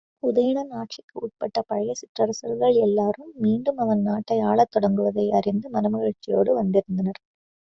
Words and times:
உதயணன் 0.23 0.69
ஆட்சிக்கு 0.71 1.15
உட்பட்ட 1.21 1.61
பழைய 1.61 1.91
சிற்றரசர்கள் 1.93 2.75
எல்லாரும், 2.81 3.31
மீண்டும் 3.35 3.77
அவன் 3.77 4.01
நாட்டை 4.01 4.39
ஆளத் 4.41 4.73
தொடங்குவதை 4.75 5.27
அறிந்து 5.31 5.69
மனமகிழ்ச்சியோடு 5.73 6.53
வந்திருந்தனர். 6.53 7.21